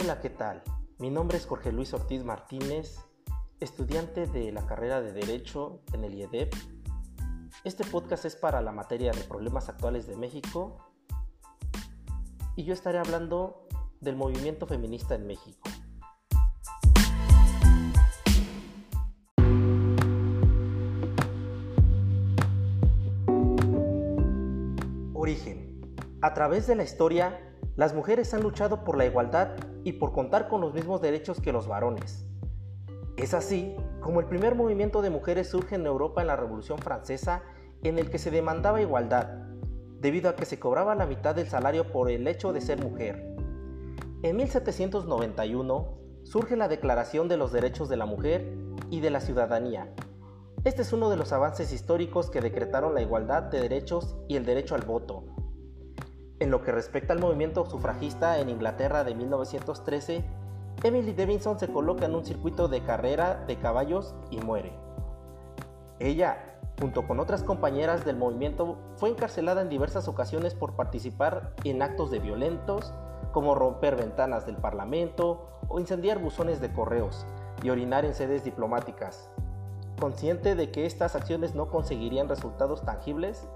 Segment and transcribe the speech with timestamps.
[0.00, 0.62] Hola, ¿qué tal?
[0.98, 3.00] Mi nombre es Jorge Luis Ortiz Martínez,
[3.58, 6.54] estudiante de la carrera de Derecho en el IEDEP.
[7.64, 10.76] Este podcast es para la materia de problemas actuales de México
[12.54, 13.66] y yo estaré hablando
[14.00, 15.68] del movimiento feminista en México.
[25.12, 25.96] Origen.
[26.22, 29.56] A través de la historia, las mujeres han luchado por la igualdad
[29.88, 32.26] y por contar con los mismos derechos que los varones.
[33.16, 37.42] Es así como el primer movimiento de mujeres surge en Europa en la Revolución Francesa
[37.82, 39.28] en el que se demandaba igualdad,
[39.98, 43.34] debido a que se cobraba la mitad del salario por el hecho de ser mujer.
[44.22, 48.58] En 1791 surge la Declaración de los Derechos de la Mujer
[48.90, 49.90] y de la Ciudadanía.
[50.64, 54.44] Este es uno de los avances históricos que decretaron la igualdad de derechos y el
[54.44, 55.24] derecho al voto.
[56.40, 60.24] En lo que respecta al movimiento sufragista en Inglaterra de 1913,
[60.84, 64.72] Emily Davidson se coloca en un circuito de carrera de caballos y muere.
[65.98, 71.82] Ella, junto con otras compañeras del movimiento, fue encarcelada en diversas ocasiones por participar en
[71.82, 72.94] actos de violentos,
[73.32, 77.26] como romper ventanas del Parlamento o incendiar buzones de correos
[77.64, 79.28] y orinar en sedes diplomáticas.
[79.98, 83.48] Consciente de que estas acciones no conseguirían resultados tangibles,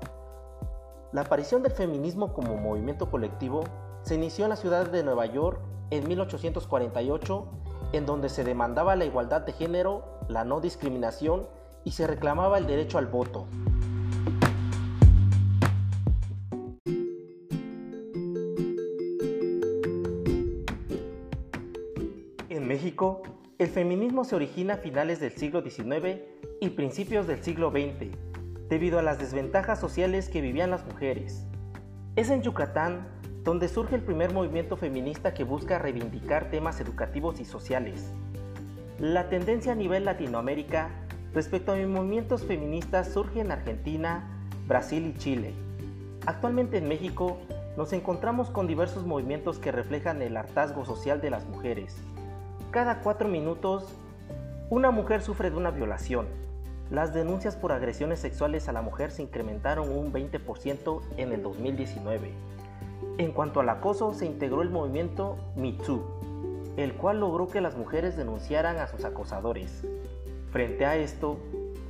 [1.13, 3.65] la aparición del feminismo como movimiento colectivo
[4.03, 5.61] se inició en la ciudad de Nueva York
[5.91, 7.49] en 1848,
[7.93, 11.47] en donde se demandaba la igualdad de género, la no discriminación
[11.85, 13.47] y se reclamaba el derecho al voto.
[22.49, 23.23] En México,
[23.59, 26.23] el feminismo se origina a finales del siglo XIX
[26.63, 28.32] y principios del siglo XX
[28.73, 31.45] debido a las desventajas sociales que vivían las mujeres.
[32.17, 33.07] Es en Yucatán
[33.45, 38.11] donde surge el primer movimiento feminista que busca reivindicar temas educativos y sociales.
[38.99, 40.89] La tendencia a nivel Latinoamérica
[41.35, 44.27] respecto a movimientos feministas surge en Argentina,
[44.67, 45.53] Brasil y Chile.
[46.25, 47.37] Actualmente en México
[47.77, 51.95] nos encontramos con diversos movimientos que reflejan el hartazgo social de las mujeres.
[52.71, 53.85] Cada cuatro minutos,
[54.71, 56.27] una mujer sufre de una violación,
[56.93, 62.33] las denuncias por agresiones sexuales a la mujer se incrementaron un 20% en el 2019.
[63.17, 66.05] En cuanto al acoso, se integró el movimiento MeToo,
[66.77, 69.87] el cual logró que las mujeres denunciaran a sus acosadores.
[70.51, 71.39] Frente a esto,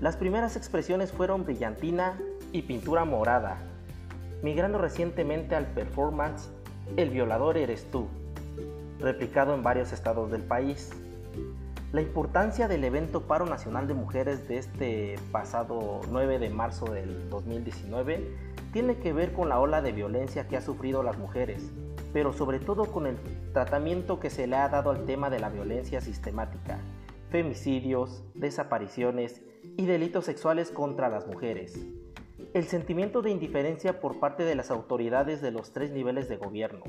[0.00, 2.16] las primeras expresiones fueron brillantina
[2.52, 3.58] y pintura morada,
[4.40, 6.48] migrando recientemente al performance
[6.96, 8.06] El violador eres tú,
[9.00, 10.90] replicado en varios estados del país.
[11.92, 17.28] La importancia del evento Paro Nacional de Mujeres de este pasado 9 de marzo del
[17.28, 18.34] 2019
[18.72, 21.70] tiene que ver con la ola de violencia que ha sufrido las mujeres,
[22.14, 23.19] pero sobre todo con el
[23.52, 26.78] tratamiento que se le ha dado al tema de la violencia sistemática,
[27.28, 29.42] femicidios, desapariciones
[29.76, 31.78] y delitos sexuales contra las mujeres.
[32.54, 36.84] El sentimiento de indiferencia por parte de las autoridades de los tres niveles de gobierno,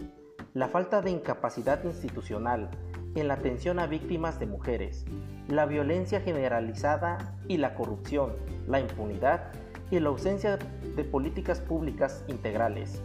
[0.53, 2.69] la falta de incapacidad institucional,
[3.15, 5.05] en la atención a víctimas de mujeres,
[5.47, 8.33] la violencia generalizada y la corrupción,
[8.67, 9.51] la impunidad
[9.91, 10.57] y la ausencia
[10.95, 13.01] de políticas públicas integrales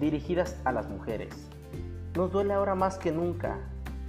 [0.00, 1.34] dirigidas a las mujeres.
[2.14, 3.58] Nos duele ahora más que nunca,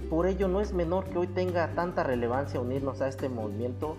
[0.08, 3.96] por ello no es menor que hoy tenga tanta relevancia unirnos a este movimiento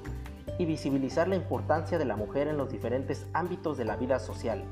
[0.58, 4.64] y visibilizar la importancia de la mujer en los diferentes ámbitos de la vida social.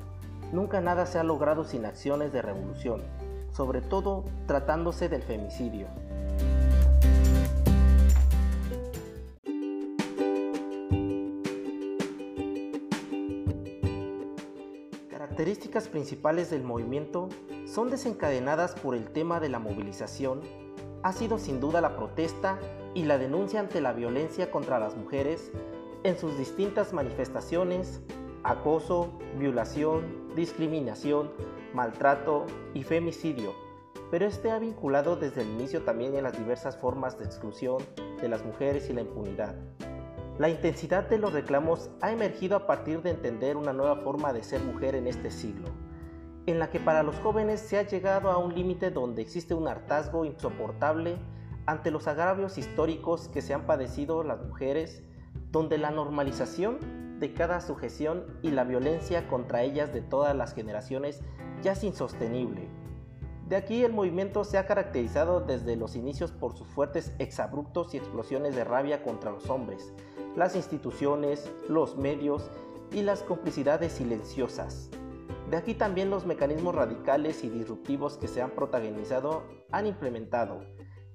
[0.51, 3.03] Nunca nada se ha logrado sin acciones de revolución,
[3.51, 5.87] sobre todo tratándose del femicidio.
[15.49, 17.27] Características principales del movimiento
[17.65, 20.41] son desencadenadas por el tema de la movilización,
[21.01, 22.59] ha sido sin duda la protesta
[22.93, 25.51] y la denuncia ante la violencia contra las mujeres
[26.03, 27.99] en sus distintas manifestaciones,
[28.43, 31.31] acoso, violación, discriminación,
[31.73, 32.45] maltrato
[32.75, 33.55] y femicidio,
[34.11, 37.77] pero este ha vinculado desde el inicio también en las diversas formas de exclusión
[38.21, 39.55] de las mujeres y la impunidad.
[40.39, 44.41] La intensidad de los reclamos ha emergido a partir de entender una nueva forma de
[44.41, 45.67] ser mujer en este siglo,
[46.45, 49.67] en la que para los jóvenes se ha llegado a un límite donde existe un
[49.67, 51.17] hartazgo insoportable
[51.65, 55.03] ante los agravios históricos que se han padecido las mujeres,
[55.51, 61.21] donde la normalización de cada sujeción y la violencia contra ellas de todas las generaciones
[61.61, 62.69] ya es insostenible.
[63.49, 67.97] De aquí el movimiento se ha caracterizado desde los inicios por sus fuertes exabruptos y
[67.97, 69.91] explosiones de rabia contra los hombres,
[70.39, 72.49] las instituciones, los medios
[72.93, 74.89] y las complicidades silenciosas.
[75.51, 80.61] De aquí también los mecanismos radicales y disruptivos que se han protagonizado han implementado,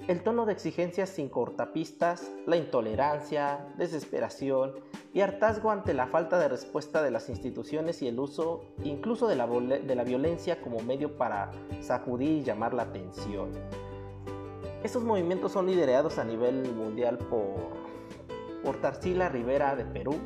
[0.08, 4.74] el tono de exigencias sin cortapistas, la intolerancia, desesperación
[5.14, 9.36] y hartazgo ante la falta de respuesta de las instituciones y el uso incluso de
[9.36, 11.50] la, de la violencia como medio para
[11.80, 13.52] sacudir y llamar la atención.
[14.82, 17.84] Estos movimientos son liderados a nivel mundial por,
[18.64, 20.18] por Tarsila Rivera de Perú,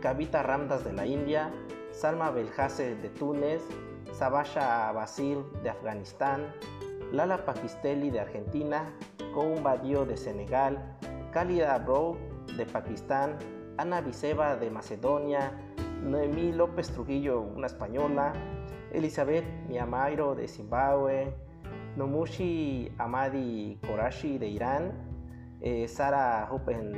[0.00, 1.52] Kavita Ramdas de la India,
[1.92, 3.62] Salma Belhase de Túnez,
[4.12, 6.52] Sabasha Basil de Afganistán,
[7.12, 8.92] Lala Pakisteli de Argentina,
[9.34, 10.96] Koum Badio de Senegal,
[11.32, 12.16] Khalida Abrow
[12.56, 13.36] de Pakistán,
[13.76, 15.52] Ana Viceba de Macedonia,
[16.02, 18.32] Noemí López Trujillo, una española,
[18.92, 21.34] Elizabeth Miyamairo de Zimbabue,
[21.96, 25.13] Nomushi Amadi Korashi de Irán,
[25.64, 26.50] eh, Sara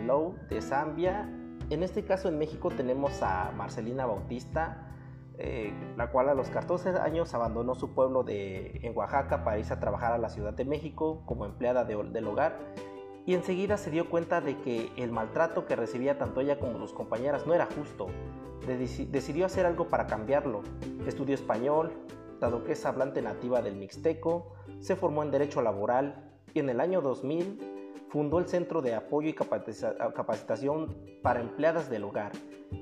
[0.05, 1.31] Low de Zambia.
[1.71, 4.93] En este caso en México tenemos a Marcelina Bautista,
[5.39, 9.73] eh, la cual a los 14 años abandonó su pueblo de, en Oaxaca para irse
[9.73, 12.59] a trabajar a la Ciudad de México como empleada del hogar
[13.25, 16.93] y enseguida se dio cuenta de que el maltrato que recibía tanto ella como sus
[16.93, 18.09] compañeras no era justo.
[18.67, 20.63] decidió hacer algo para cambiarlo.
[21.07, 21.93] Estudió español,
[22.41, 26.81] dado que es hablante nativa del mixteco, se formó en derecho laboral y en el
[26.81, 27.76] año 2000
[28.09, 32.33] fundó el Centro de Apoyo y Capacitación para Empleadas del Hogar,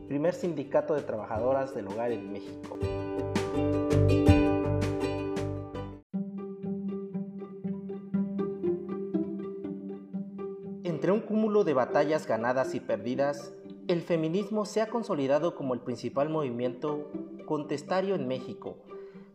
[0.08, 2.78] primer sindicato de trabajadoras del hogar en México.
[10.84, 13.52] Entre un cúmulo de batallas ganadas y perdidas,
[13.88, 17.10] el feminismo se ha consolidado como el principal movimiento
[17.44, 18.78] contestario en México,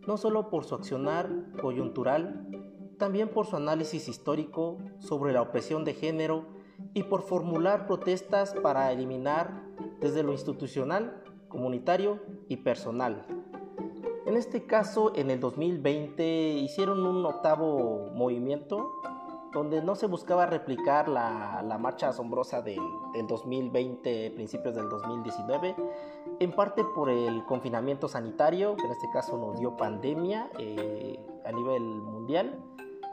[0.07, 1.29] no solo por su accionar
[1.61, 2.68] coyuntural,
[2.99, 6.45] también por su análisis histórico sobre la opresión de género
[6.93, 9.63] y por formular protestas para eliminar
[9.99, 13.25] desde lo institucional, comunitario y personal.
[14.27, 18.91] En este caso, en el 2020 hicieron un octavo movimiento
[19.51, 22.79] donde no se buscaba replicar la, marcha asombrosa del,
[23.27, 25.75] 2020, principios del 2019,
[26.39, 31.51] en parte por el confinamiento sanitario, que en este caso nos dio pandemia eh, a
[31.51, 32.59] nivel mundial,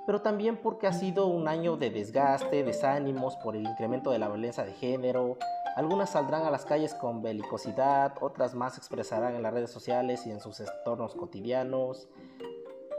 [0.06, 4.28] pero también porque ha sido un año de desgaste, desánimos por el incremento de la
[4.28, 5.36] violencia de género.
[5.74, 10.30] Algunas saldrán a las calles con belicosidad, otras más expresarán en las redes sociales y
[10.30, 12.08] en sus entornos cotidianos.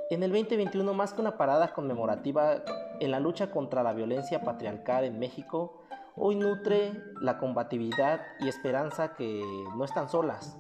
[0.09, 2.63] En el 2021, más que una parada conmemorativa
[2.99, 5.81] en la lucha contra la violencia patriarcal en México,
[6.17, 9.43] hoy nutre la combatividad y esperanza que
[9.77, 10.57] no están solas.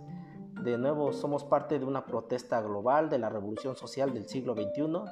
[0.61, 5.03] De nuevo, somos parte de una protesta global de la revolución social del siglo XXI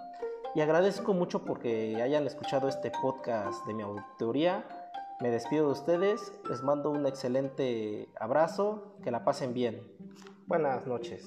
[0.55, 4.65] y agradezco mucho porque hayan escuchado este podcast de mi auditoría.
[5.19, 9.81] Me despido de ustedes, les mando un excelente abrazo, que la pasen bien.
[10.47, 11.25] Buenas noches.